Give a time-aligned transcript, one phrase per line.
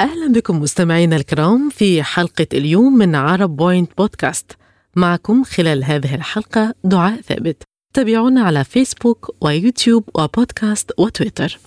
[0.00, 4.52] أهلا بكم مستمعينا الكرام في حلقة اليوم من عرب بوينت بودكاست
[4.96, 7.62] معكم خلال هذه الحلقة دعاء ثابت.
[7.94, 11.58] تابعونا على فيسبوك ويوتيوب وبودكاست وتويتر.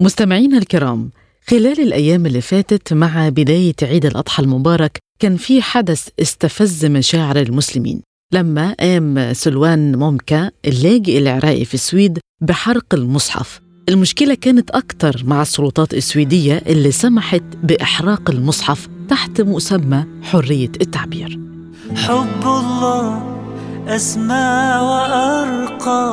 [0.00, 1.10] مستمعينا الكرام
[1.48, 8.02] خلال الأيام اللي فاتت مع بداية عيد الأضحى المبارك كان في حدث استفز مشاعر المسلمين.
[8.32, 13.65] لما قام سلوان مومكا اللاجئ العراقي في السويد بحرق المصحف.
[13.88, 21.40] المشكلة كانت أكتر مع السلطات السويدية اللي سمحت بإحراق المصحف تحت مسمى حرية التعبير.
[21.96, 23.22] حب الله
[23.88, 26.06] أسمى وأرقى.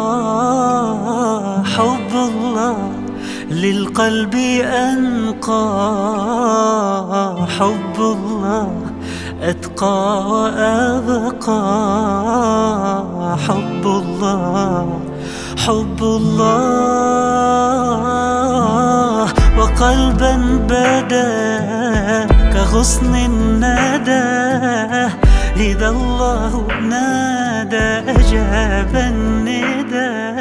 [1.65, 2.91] حب الله
[3.51, 5.63] للقلب أنقى.
[7.59, 8.81] حب الله
[9.41, 11.63] أتقى وأبقى.
[13.47, 15.12] حب الله
[15.57, 17.43] حب الله
[19.57, 20.35] وقلبا
[20.69, 24.23] بدا كغصن الندى
[25.57, 30.33] إذا الله نادى أجاب الندى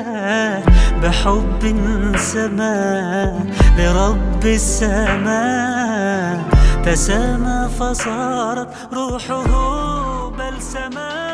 [1.02, 1.62] بحب
[2.16, 3.38] سما
[3.78, 6.40] لرب السماء
[6.84, 9.50] تسامى فصارت روحه
[10.30, 11.31] بلسما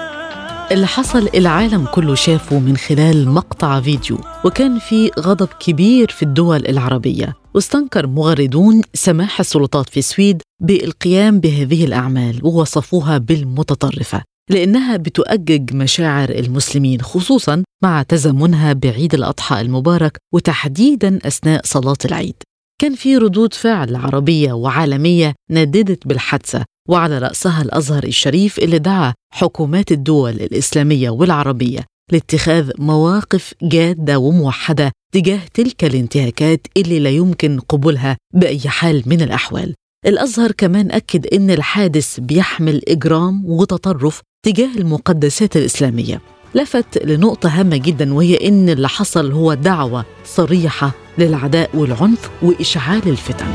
[0.72, 6.66] اللي حصل العالم كله شافه من خلال مقطع فيديو وكان في غضب كبير في الدول
[6.66, 7.34] العربية.
[7.54, 17.00] واستنكر مغردون سماح السلطات في السويد بالقيام بهذه الأعمال ووصفوها بالمتطرفة لأنها بتؤجج مشاعر المسلمين
[17.00, 22.34] خصوصا مع تزامنها بعيد الأضحى المبارك وتحديدا أثناء صلاة العيد.
[22.80, 29.92] كان في ردود فعل عربية وعالمية نددت بالحادثة وعلى رأسها الأزهر الشريف اللي دعا حكومات
[29.92, 31.80] الدول الإسلامية والعربية
[32.12, 39.74] لاتخاذ مواقف جادة وموحدة تجاه تلك الانتهاكات اللي لا يمكن قبولها بأي حال من الأحوال.
[40.06, 46.20] الأزهر كمان أكد إن الحادث بيحمل إجرام وتطرف تجاه المقدسات الإسلامية.
[46.54, 53.46] لفت لنقطة هامة جدا وهي إن اللي حصل هو دعوة صريحة للعداء والعنف وإشعال الفتن.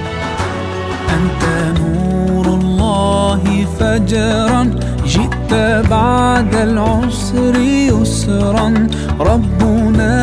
[1.09, 1.92] أنت نور
[3.03, 4.69] الله فجرا.
[5.05, 5.53] جئت
[5.89, 8.87] بعد العسر يسرا.
[9.19, 10.13] ربنا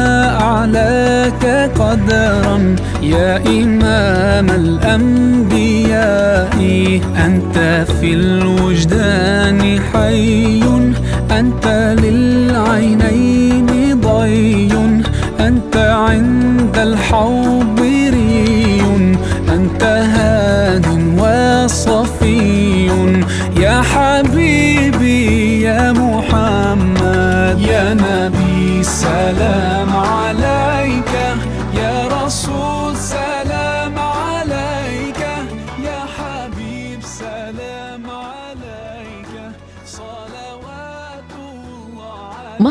[0.42, 2.76] أعلاك قدرا.
[3.02, 6.56] يا إمام الأنبياء
[7.26, 10.60] أنت في الوجدان حي.
[11.30, 12.89] أنت للعينين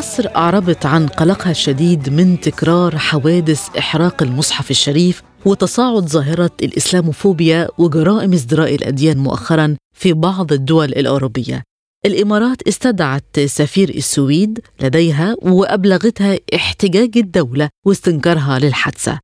[0.09, 8.33] مصر أعربت عن قلقها الشديد من تكرار حوادث إحراق المصحف الشريف وتصاعد ظاهرة الإسلاموفوبيا وجرائم
[8.33, 11.63] ازدراء الأديان مؤخرا في بعض الدول الأوروبية.
[12.05, 19.19] الإمارات استدعت سفير السويد لديها وأبلغتها احتجاج الدولة واستنكارها للحادثة.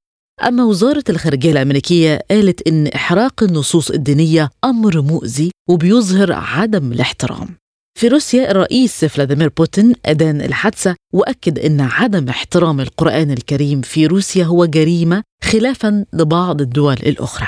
[0.47, 7.64] أما وزارة الخارجية الأمريكية قالت إن إحراق النصوص الدينية أمر مؤذي وبيظهر عدم الاحترام.
[7.99, 14.43] في روسيا الرئيس فلاديمير بوتين أدان الحادثة وأكد أن عدم احترام القرآن الكريم في روسيا
[14.43, 17.47] هو جريمة خلافا لبعض الدول الأخرى.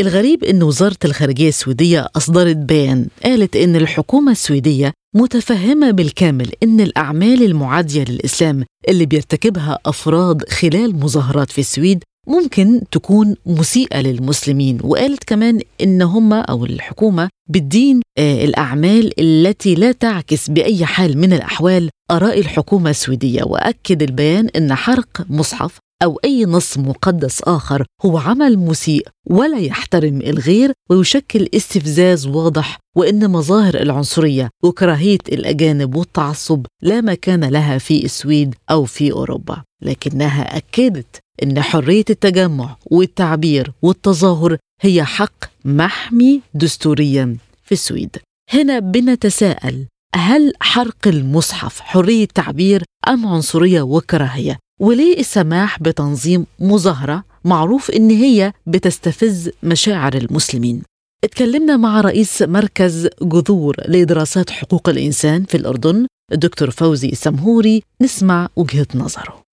[0.00, 7.42] الغريب أن وزارة الخارجية السويدية أصدرت بيان قالت أن الحكومة السويدية متفهمة بالكامل أن الأعمال
[7.42, 15.60] المعادية للإسلام اللي بيرتكبها أفراد خلال مظاهرات في السويد ممكن تكون مسيئة للمسلمين وقالت كمان
[15.80, 22.38] إن هم أو الحكومة بالدين آه الأعمال التي لا تعكس بأي حال من الأحوال آراء
[22.40, 23.44] الحكومة السويدية.
[23.44, 30.20] وأكد البيان أن حرق مصحف أو أي نص مقدس آخر هو عمل مسيء ولا يحترم
[30.20, 38.54] الغير ويشكل استفزاز واضح وإن مظاهر العنصرية وكراهية الأجانب والتعصب لا مكان لها في السويد
[38.70, 39.62] أو في أوروبا.
[39.82, 48.16] لكنها أكدت إن حرية التجمع والتعبير والتظاهر هي حق محمي دستوريا في السويد
[48.52, 57.90] هنا بنتساءل هل حرق المصحف حرية تعبير أم عنصرية وكراهية؟ وليه السماح بتنظيم مظاهرة معروف
[57.90, 60.82] إن هي بتستفز مشاعر المسلمين؟
[61.24, 68.86] اتكلمنا مع رئيس مركز جذور لدراسات حقوق الإنسان في الأردن الدكتور فوزي السمهوري نسمع وجهة
[68.94, 69.43] نظره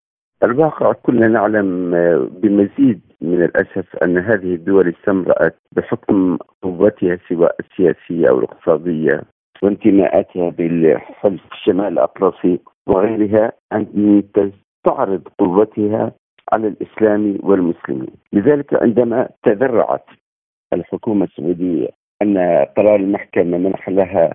[0.43, 1.91] الواقع كلنا نعلم
[2.41, 9.21] بمزيد من الأسف أن هذه الدول استمرأت بحكم قوتها سواء السياسية أو الاقتصادية
[9.61, 14.23] وانتماءاتها بالحلف الشمال الأطلسي وغيرها أن
[14.83, 16.11] تعرض قوتها
[16.53, 20.05] على الإسلام والمسلمين، لذلك عندما تذرعت
[20.73, 21.87] الحكومة السعودية
[22.21, 22.37] أن
[22.77, 24.33] قرار المحكمة منح لها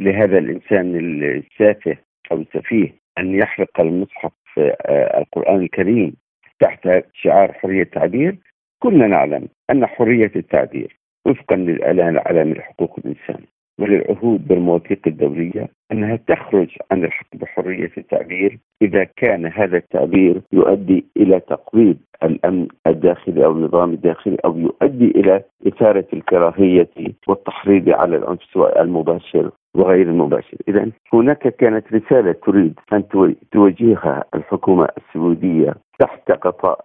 [0.00, 1.96] لهذا الإنسان السافه
[2.32, 6.16] أو السفيه أن يحرق المصحف آه، القرآن الكريم
[6.60, 8.38] تحت شعار حرية التعبير.
[8.82, 10.96] كلنا نعلم أن حرية التعبير
[11.26, 13.44] وفقا للاعلان العالمي لحقوق الإنسان.
[13.80, 21.40] وللعهود بالمواثيق الدولية أنها تخرج عن الحق بحرية التعبير إذا كان هذا التعبير يؤدي إلى
[21.40, 26.88] تقويض الأمن الداخلي أو النظام الداخلي أو يؤدي إلى إثارة الكراهية
[27.28, 30.56] والتحريض على العنف سواء المباشر وغير المباشر.
[30.68, 33.04] إذا هناك كانت رسالة تريد أن
[33.52, 36.76] توجهها الحكومة السعودية تحت قطاع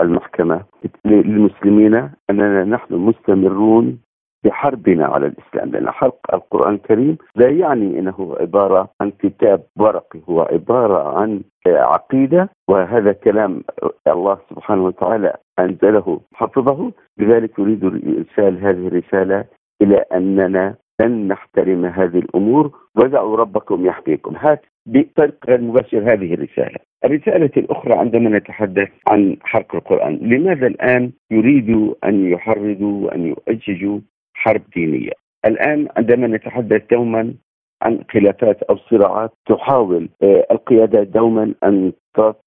[0.00, 0.64] المحكمة
[1.04, 3.98] للمسلمين أننا نحن مستمرون
[4.44, 10.40] بحربنا على الإسلام لأن حرق القرآن الكريم لا يعني إنه عبارة عن كتاب ورقي هو
[10.40, 13.62] عبارة عن عقيدة وهذا كلام
[14.06, 19.44] الله سبحانه وتعالى أنزله حفظه لذلك يريد ارسال هذه الرسالة
[19.82, 26.76] إلى أننا لن نحترم هذه الأمور ودعوا ربكم يحميكم هات بطريق غير مباشر هذه الرسالة.
[27.04, 33.98] الرسالة الأخرى عندما نتحدث عن حرق القرآن، لماذا الآن يريدوا أن يحرضوا وأن يؤججوا
[34.38, 35.12] حرب دينية؟
[35.46, 37.34] الآن عندما نتحدث دوما
[37.82, 41.92] عن خلافات أو صراعات تحاول آه، القيادة دوما أن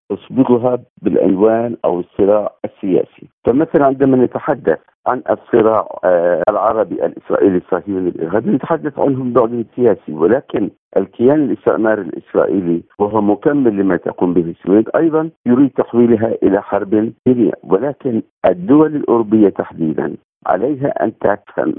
[0.09, 8.49] تصبغها بالعنوان أو الصراع السياسي، فمثلا عندما نتحدث عن الصراع آه، العربي الإسرائيلي الصهيوني الإرهابي
[8.49, 14.89] نتحدث عنه من بعد سياسي ولكن الكيان الاستعماري الإسرائيلي وهو مكمل لما تقوم به السويد
[14.95, 20.15] أيضا يريد تحويلها إلى حرب سريع ولكن الدول الأوروبية تحديدا
[20.47, 21.73] عليها أن تفهم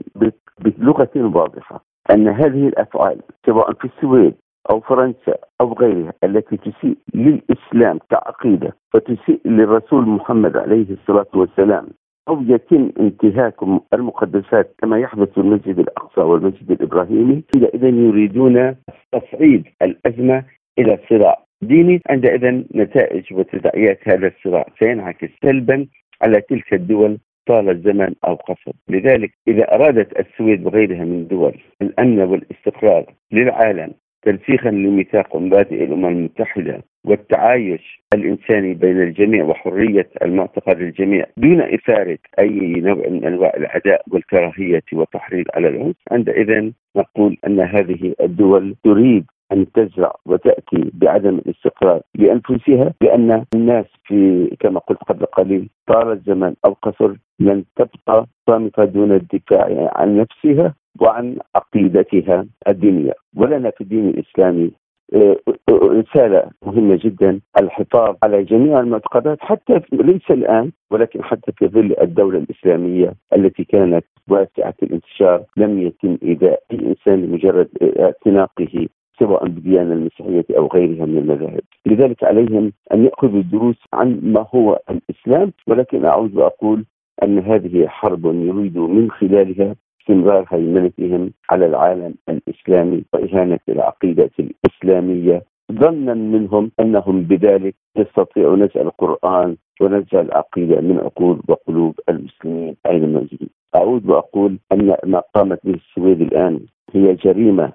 [0.59, 4.35] بلغة واضحة أن هذه الأفعال سواء في السويد
[4.71, 11.89] أو فرنسا أو غيرها التي تسيء للإسلام كعقيدة وتسيء للرسول محمد عليه الصلاة والسلام
[12.29, 13.55] أو يتم انتهاك
[13.95, 17.45] المقدسات كما يحدث في المسجد الأقصى والمسجد الإبراهيمي
[17.75, 18.77] اذا يريدون
[19.13, 20.45] تصعيد الأزمة
[20.79, 22.01] إلى صراع ديني.
[22.11, 25.87] عندئذ نتائج وتداعيات هذا الصراع سينعكس سلبا
[26.23, 32.19] على تلك الدول طال الزمن أو قصر، لذلك إذا أرادت السويد وغيرها من دول الأمن
[32.21, 33.93] والاستقرار للعالم
[34.23, 42.59] ترسيخا لميثاق مبادئ الأمم المتحدة والتعايش الإنساني بين الجميع وحرية المعتقد للجميع دون إثارة أي
[42.81, 49.67] نوع من أنواع العداء والكراهية والتحريض على العنف، عندئذ نقول أن هذه الدول تريد أن
[49.73, 56.73] تزرع وتأتي بعدم الاستقرار لأنفسها لأن الناس في كما قلت قبل قليل طال الزمن أو
[56.83, 63.13] قصر لن تبقى صامتة دون الدفاع عن نفسها وعن عقيدتها الدينية.
[63.37, 64.71] ولنا في الدين الإسلامي
[65.15, 65.37] آه،
[65.73, 72.39] رسالة مهمة جدا الحفاظ على جميع المعتقدات حتى ليس الآن ولكن حتى في ظل الدولة
[72.39, 77.69] الإسلامية التي كانت واسعة الانتشار لم يتم إيذاء أي إنسان لمجرد
[78.01, 78.87] اعتناقه
[79.23, 81.61] سواء بالديانة المسيحية أو غيرها من المذاهب.
[81.87, 86.85] لذلك عليهم أن يأخذوا الدروس عن ما هو الإسلام ولكن أعود وأقول
[87.23, 95.43] أن هذه حرب يريد من خلالها استمرار هيمنتهم على العالم الإسلامي وإهانة العقيدة الإسلامية.
[95.73, 103.49] ظنا منهم أنهم بذلك يستطيعوا نزع القرآن ونزع العقيدة من عقول وقلوب المسلمين أينما يجري
[103.75, 106.61] أعود وأقول أن ما قامت به السويد الآن
[106.93, 107.73] هي جريمة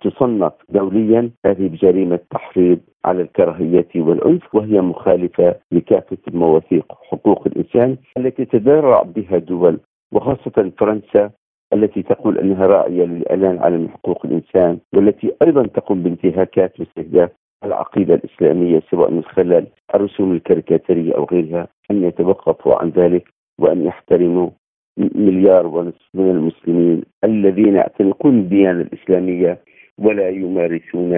[0.00, 1.30] تصنف دوليا.
[1.46, 9.38] هذه جريمة تحريض على الكراهية والعنف وهي مخالفة لكافة المواثيق حقوق الإنسان التي تدرع بها
[9.38, 9.80] دول
[10.12, 11.30] وخاصة فرنسا
[11.72, 17.30] التي تقول أنها راعية للإعلان عن حقوق الإنسان والتي أيضا تقوم بانتهاكات واستهداف
[17.64, 23.28] العقيدة الإسلامية سواء من خلال الرسوم الكاريكاتيرية أو غيرها أن يتوقفوا عن ذلك
[23.60, 24.50] وأن يحترموا
[24.98, 29.60] مليار ونصف من المسلمين الذين يعتنقون الديانة الإسلامية
[29.98, 31.12] ولا يمارسون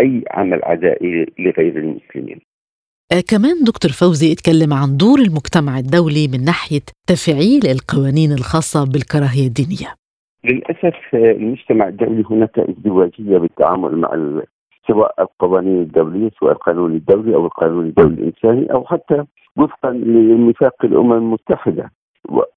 [0.00, 2.40] أي عمل عدائي لغير المسلمين.
[3.12, 9.46] آه كمان دكتور فوزي اتكلم عن دور المجتمع الدولي من ناحية تفعيل القوانين الخاصة بالكراهية
[9.46, 9.94] الدينية.
[10.44, 14.40] للأسف المجتمع الدولي هناك ازدواجية بالتعامل مع
[14.86, 19.24] سواء القوانين الدولية سواء القانون الدولي أو القانون الدولي الإنساني أو حتى
[19.56, 21.90] وفقا لميثاق الأمم المتحدة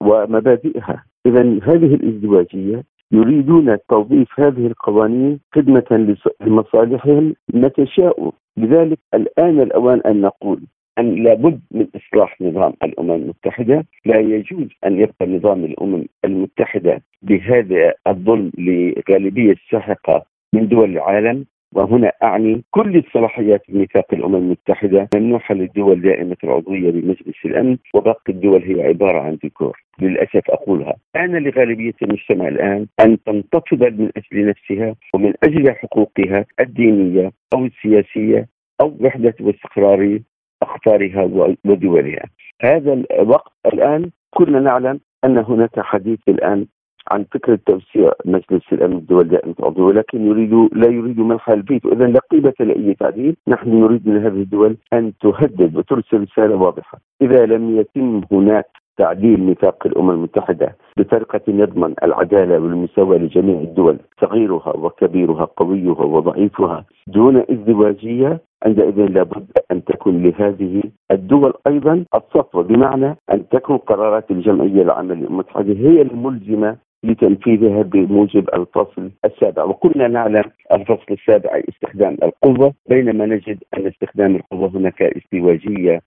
[0.02, 1.04] ومبادئها.
[1.26, 7.36] اذا هذه الازدواجية يريدون توظيف هذه القوانين خدمة لمصالحهم.
[7.54, 10.62] متى شاءوا لذلك الآن الأوان أن نقول
[11.00, 13.86] أن لابد من إصلاح نظام الأمم المتحدة.
[14.06, 21.46] لا يجوز أن يبقى نظام الأمم المتحدة بهذا الظلم لغالبية الساحقة من دول العالم.
[21.76, 28.64] وهنا أعني كل الصلاحيات ميثاق الأمم المتحدة ممنوحة للدول دائمة العضوية بمجلس الأمن وباقي الدول
[28.64, 34.96] هي عبارة عن ذكور للأسف أقولها أنا لغالبية المجتمع الآن أن تنتفض من أجل نفسها
[35.14, 38.48] ومن أجل حقوقها الدينية أو السياسية
[38.82, 40.20] أو وحدة واستقرار
[40.62, 41.24] أقطارها
[41.66, 42.24] ودولها.
[42.62, 46.66] هذا الوقت الآن كلنا نعلم أن هناك حديث الآن
[47.12, 52.06] عن فكرة توسيع مجلس الأمن الدول دائمه العضويه ولكن يريد لا يريد منح الفيتو اذا
[52.08, 53.36] لا قيمة لأي تعديل.
[53.48, 57.00] نحن نريد من هذه الدول أن تهدد وترسل رسالة واضحة.
[57.22, 58.66] إذا لم يتم هناك
[58.98, 67.38] تعديل ميثاق الأمم المتحدة بطريقة يضمن العدالة والمساواة لجميع الدول صغيرها وكبيرها قويها وضعيفها دون
[67.38, 72.64] ازدواجية عندئذ لابد أن تكون لهذه الدول أيضا الصفوة.
[72.64, 79.64] بمعنى أن تكون قرارات الجمعية العامة للأمم المتحدة هي الملزمة لتنفيذها بموجب الفصل السابع.
[79.64, 86.02] وكلنا نعلم الفصل السابع استخدام القوة بينما نجد أن استخدام القوة هناك ازدواجية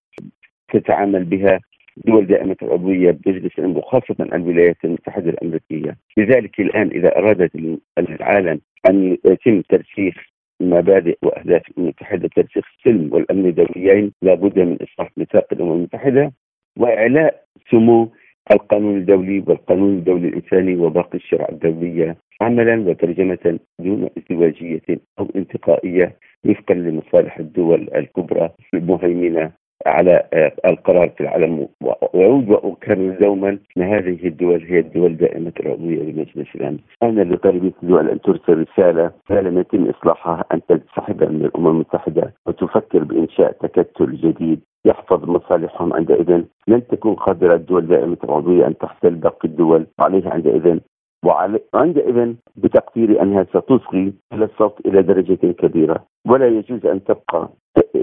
[0.73, 1.61] تتعامل بها
[1.97, 5.97] دول دائمة العضوية بمجلس الأمن وخاصة الولايات المتحدة الأمريكية.
[6.17, 7.51] لذلك الآن إذا أرادت
[7.99, 10.15] العالم أن يتم ترسيخ
[10.61, 16.33] مبادئ وأهداف الامم المتحده ترسيخ السلم والأمن الدوليين لابد من إصلاح ميثاق الأمم المتحدة
[16.79, 18.13] وإعلاء سمو
[18.53, 24.83] القانون الدولي والقانون الدولي الإنساني وباقي الشرع الدولية عملا وترجمة دون ازدواجية
[25.19, 29.53] أو انتقائية وفقا لمصالح الدول الكبرى المهيمنة.
[29.87, 31.69] على آه، القرار في العالم.
[31.83, 38.09] وأعود وأكرر دوما أن هذه الدول هي الدول دائمة العضوية لمجلس الأمن أنا لطالبية الدول
[38.11, 40.45] أن ترسل رسالة ما لم يتم إصلاحها.
[40.55, 46.43] أن تنسحب من الأمم المتحدة وتفكر بإنشاء تكتل جديد يحفظ مصالحهم عندئذ.
[46.69, 49.87] لن تكون قادرة الدول دائمة العضوية أن تحتل باقي الدول.
[49.99, 50.79] وعليها عندئذ
[51.25, 57.49] وعندئذ بتقديري أنها ستصغي الصوت إلى درجة كبيرة ولا يجوز أن تبقى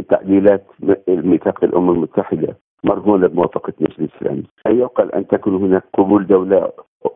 [0.10, 0.64] تعديلات
[1.08, 4.44] ميثاق الأمم المتحدة مرهونة بموافقة مجلس الأمن.
[4.68, 6.72] يعقل أن تكون هناك قبول دولة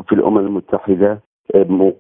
[0.08, 1.20] في الأمم المتحدة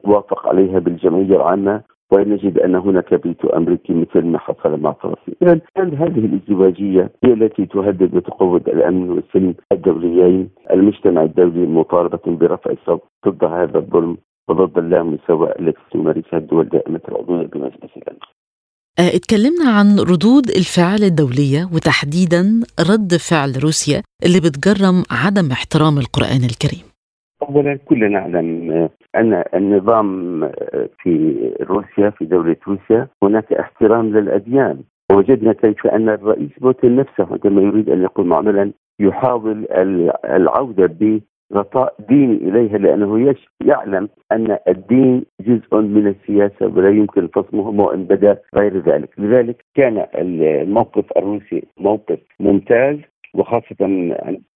[0.06, 5.62] موافق عليها بالجمعية العامة ونجد أن هناك فيتو أمريكي مثل ما حصل مع فلسطين، اذا
[5.78, 13.44] هذه الازدواجية هي التي تهدد وتقوض الأمن والسلم الدوليين، المجتمع الدولي مطالبة برفع الصوت ضد
[13.44, 14.18] هذا الظلم
[14.50, 18.20] وضد اللامساواه التي تمارسها الدول دائمة العضويه بمجلس الامن.
[19.00, 22.42] اتكلمنا عن ردود الفعل الدولية وتحديدا
[22.92, 26.86] رد فعل روسيا اللي بتجرم عدم احترام القرآن الكريم.
[27.42, 30.42] اولا كلنا نعلم أن النظام
[31.00, 34.78] في روسيا في دولة روسيا هناك احترام للأديان.
[35.12, 39.68] وجدنا كيف أن الرئيس بوتين نفسه عندما يريد أن يقوم عملا يحاول
[40.26, 43.36] العودة بغطاء ديني إليها لأنه
[43.66, 50.06] يعلم أن الدين جزء من السياسة ولا يمكن فصمه وان بدأ غير ذلك، لذلك كان
[50.16, 52.98] الموقف الروسي موقف ممتاز.
[53.34, 53.76] وخاصة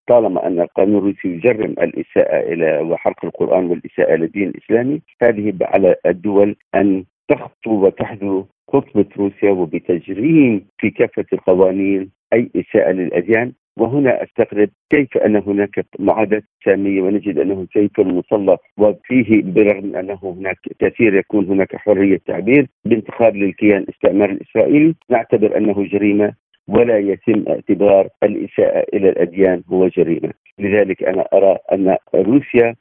[0.08, 6.56] طالما أن القانون الروسي يجرم الإساءة إلى وحرق القرآن والإساءة للدين الإسلامي هذه على الدول
[6.76, 13.54] أن تخطو وتحذو خطوة روسيا وبتجريم في كافة القوانين أي إساءة للأديان.
[13.78, 20.58] وهنا أستغرب كيف أن هناك معاداه ساميه ونجد أنه سيف مسلط وفيه برغم أنه هناك
[20.80, 24.96] كثير يكون هناك حرية تعبير بانتخاب للكيان الاستعماري الإسرائيلي.
[25.10, 26.34] نعتبر أنه جريمة
[26.68, 30.34] ولا يتم اعتبار الإساءة إلى الأديان هو جريمة.
[30.60, 32.76] لذلك أنا أرى أن روسيا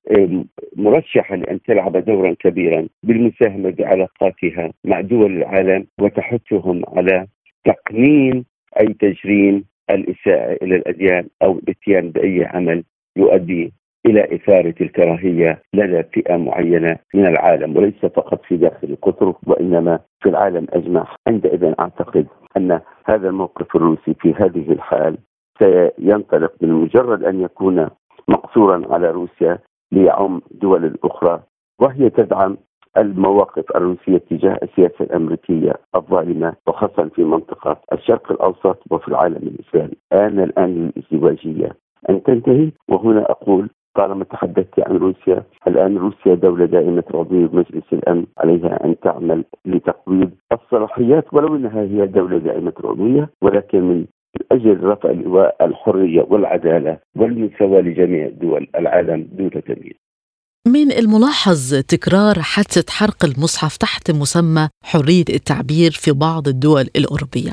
[0.76, 7.26] مرشحة لأن تلعب دورا كبيرا بالمساهمة بعلاقاتها مع دول العالم وتحثهم على
[7.64, 8.44] تقنين
[8.80, 12.84] أي تجريم الإساءة إلى الأديان أو الإتيان بأي عمل
[13.16, 13.72] يؤدي
[14.06, 20.28] إلى اثاره الكراهيه لدى فئة معينة من العالم وليس فقط في داخل القطر وإنما في
[20.28, 21.06] العالم أجمع.
[21.28, 25.18] عندئذ أعتقد أن هذا الموقف الروسي في هذه الحال
[25.58, 27.88] سينطلق من مجرد أن يكون
[28.28, 29.58] مقصورا على روسيا
[29.92, 31.42] ليعم دول الأخرى
[31.80, 32.56] وهي تدعم
[32.98, 40.40] المواقف الروسية تجاه السياسة الأمريكية الظالمة وخاصة في منطقة الشرق الأوسط وفي العالم الإسلامي آن
[40.40, 41.68] الآن للإزدواجية.
[42.10, 48.26] أن تنتهي؟ وهنا أقول طالما تحدثت عن روسيا؟ الآن روسيا دولة دائمة العضوية بمجلس الأمن
[48.38, 54.06] عليها أن تعمل لتقويض الصلاحيات ولو أنها هي دولة دائمة العضوية ولكن من
[54.52, 59.96] أجل رفع لواء الحرية والعدالة والمساواة لجميع دول العالم دون تمييز.
[60.66, 67.52] من الملاحظ تكرار حادثة حرق المصحف تحت مسمى حرية التعبير في بعض الدول الأوروبية.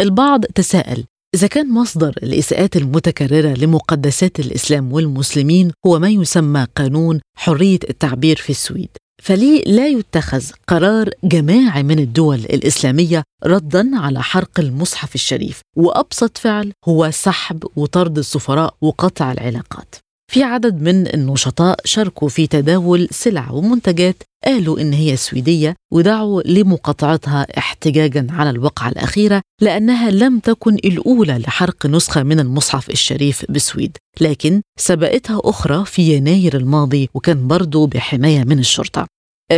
[0.00, 1.04] البعض تساءل
[1.34, 8.50] إذا كان مصدر الإساءات المتكررة لمقدسات الإسلام والمسلمين هو ما يسمى قانون حرية التعبير في
[8.50, 8.88] السويد
[9.22, 16.72] فليه لا يتخذ قرار جماعي من الدول الإسلامية ردا على حرق المصحف الشريف؟ وأبسط فعل
[16.84, 19.94] هو سحب وطرد السفراء وقطع العلاقات.
[20.30, 27.46] في عدد من النشطاء شاركوا في تداول سلع ومنتجات قالوا إن هي سويدية ودعوا لمقاطعتها
[27.58, 34.62] احتجاجا على الوقعة الأخيرة لأنها لم تكن الأولى لحرق نسخة من المصحف الشريف بسويد لكن
[34.78, 39.06] سبقتها أخرى في يناير الماضي وكان برضو بحماية من الشرطة.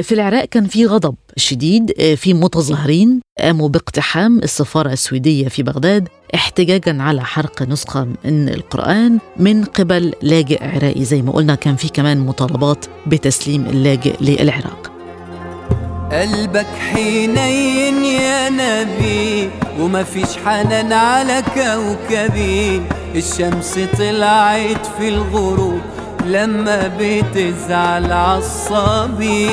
[0.03, 7.03] في العراق كان في غضب شديد في متظاهرين قاموا باقتحام السفارة السويدية في بغداد احتجاجا
[7.03, 11.05] على حرق نسخة من القرآن من قبل لاجئ عراقي.
[11.05, 14.91] زي ما قلنا كان في كمان مطالبات بتسليم اللاجئ للعراق.
[16.13, 22.83] قلبك حنين يا نبي وما فيش حنان على كوكبي.
[23.15, 25.81] الشمس طلعت في الغروب
[26.27, 29.49] لما بتزعل عصبي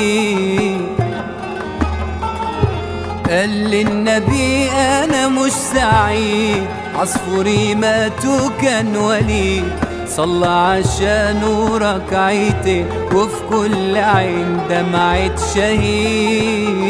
[3.28, 6.66] قال للنبي أنا مش سعيد.
[6.94, 9.64] عصفوري مات وكان وليد.
[10.08, 16.88] صلى عشانه ركعتين وفي كل عين دمعة شهيد.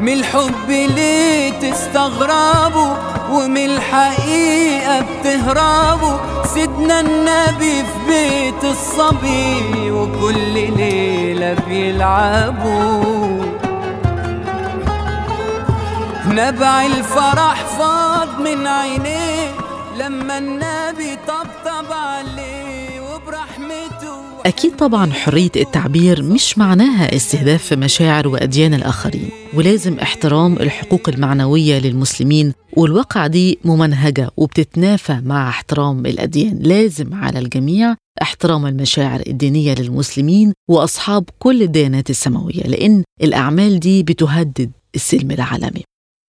[0.00, 2.94] من الحب ليه تستغربوا
[3.30, 6.16] ومن الحقيقة بتهربوا
[6.54, 13.46] سيدنا النبي في بيت الصبي وكل ليلة بيلعبوا.
[16.28, 19.50] نبع الفرح فاض من عينيه
[19.98, 21.15] لما النبي
[24.46, 32.52] أكيد طبعا حرية التعبير مش معناها استهداف مشاعر وأديان الآخرين ولازم احترام الحقوق المعنوية للمسلمين
[32.76, 36.58] والواقع دي ممنهجة وبتتنافى مع احترام الأديان.
[36.62, 44.70] لازم على الجميع احترام المشاعر الدينية للمسلمين وأصحاب كل الديانات السماوية لأن الأعمال دي بتهدد
[44.94, 45.82] السلم العالمي.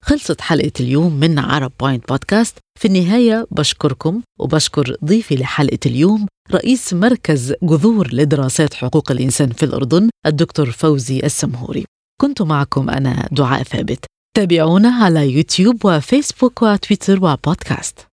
[0.09, 6.93] خلصت حلقة اليوم من عرب بوينت بودكاست في النهاية بشكركم وبشكر ضيفي لحلقة اليوم رئيس
[6.93, 11.85] مركز جذور لدراسات حقوق الإنسان في الأردن الدكتور فوزي السمهوري.
[12.21, 14.05] كنت معكم أنا دعاء ثابت.
[14.35, 18.06] تابعونا على يوتيوب وفيسبوك وتويتر وبودكاست.